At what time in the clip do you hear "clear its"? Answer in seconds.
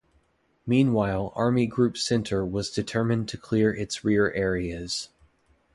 3.37-4.03